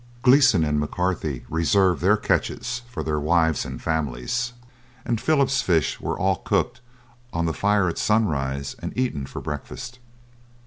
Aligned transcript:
Gleeson 0.23 0.63
and 0.63 0.79
McCarthy 0.79 1.45
reserved 1.47 2.01
their 2.01 2.17
catches 2.17 2.81
for 2.89 3.03
their 3.03 3.19
wives 3.19 3.65
and 3.65 3.79
families, 3.79 4.53
and 5.05 5.21
Philip's 5.21 5.61
fish 5.61 5.99
were 6.01 6.17
all 6.17 6.37
cooked 6.37 6.81
on 7.31 7.45
the 7.45 7.53
fire 7.53 7.87
at 7.87 7.99
sunrise, 7.99 8.75
and 8.79 8.97
eaten 8.97 9.27
for 9.27 9.41
breakfast. 9.41 9.99